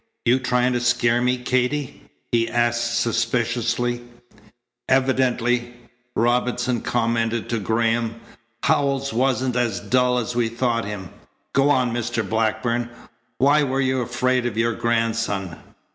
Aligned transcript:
"You 0.25 0.39
trying 0.39 0.73
to 0.73 0.79
scare 0.79 1.21
me, 1.21 1.37
Katy?" 1.37 2.09
he 2.31 2.49
asked 2.49 2.95
suspiciously. 2.99 4.01
"Evidently," 4.89 5.75
Robinson 6.15 6.81
commented 6.81 7.47
to 7.51 7.59
Graham, 7.59 8.15
"Howells 8.63 9.13
wasn't 9.13 9.55
as 9.55 9.79
dull 9.79 10.17
as 10.17 10.35
we 10.35 10.49
thought 10.49 10.85
him. 10.85 11.11
Go 11.53 11.69
on, 11.69 11.93
Mr. 11.93 12.27
Blackburn. 12.27 12.89
Why 13.37 13.61
were 13.61 13.79
you 13.79 14.01
afraid 14.01 14.47
of 14.47 14.57
your 14.57 14.73
grandson?" 14.73 15.57